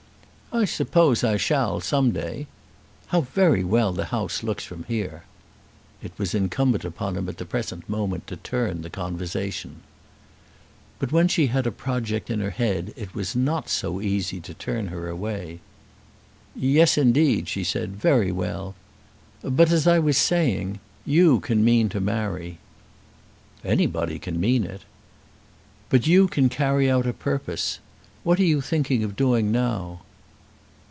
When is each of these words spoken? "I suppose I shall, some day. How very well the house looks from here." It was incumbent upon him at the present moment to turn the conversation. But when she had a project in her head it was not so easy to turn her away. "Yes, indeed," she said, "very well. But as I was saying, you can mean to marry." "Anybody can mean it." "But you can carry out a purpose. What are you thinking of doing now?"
"I 0.53 0.65
suppose 0.65 1.23
I 1.23 1.37
shall, 1.37 1.79
some 1.79 2.11
day. 2.11 2.45
How 3.07 3.21
very 3.21 3.63
well 3.63 3.93
the 3.93 4.07
house 4.11 4.43
looks 4.43 4.65
from 4.65 4.83
here." 4.83 5.23
It 6.03 6.11
was 6.17 6.35
incumbent 6.35 6.83
upon 6.83 7.15
him 7.15 7.29
at 7.29 7.37
the 7.37 7.45
present 7.45 7.87
moment 7.87 8.27
to 8.27 8.35
turn 8.35 8.81
the 8.81 8.89
conversation. 8.89 9.77
But 10.99 11.13
when 11.13 11.29
she 11.29 11.47
had 11.47 11.65
a 11.65 11.71
project 11.71 12.29
in 12.29 12.41
her 12.41 12.49
head 12.49 12.93
it 12.97 13.15
was 13.15 13.33
not 13.33 13.69
so 13.69 14.01
easy 14.01 14.41
to 14.41 14.53
turn 14.53 14.87
her 14.87 15.07
away. 15.07 15.61
"Yes, 16.53 16.97
indeed," 16.97 17.47
she 17.47 17.63
said, 17.63 17.95
"very 17.95 18.29
well. 18.33 18.75
But 19.41 19.71
as 19.71 19.87
I 19.87 19.99
was 19.99 20.17
saying, 20.17 20.81
you 21.05 21.39
can 21.39 21.63
mean 21.63 21.87
to 21.87 22.01
marry." 22.01 22.57
"Anybody 23.63 24.19
can 24.19 24.37
mean 24.37 24.65
it." 24.65 24.81
"But 25.87 26.07
you 26.07 26.27
can 26.27 26.49
carry 26.49 26.91
out 26.91 27.07
a 27.07 27.13
purpose. 27.13 27.79
What 28.25 28.37
are 28.41 28.43
you 28.43 28.59
thinking 28.59 29.01
of 29.05 29.15
doing 29.15 29.49
now?" 29.53 30.01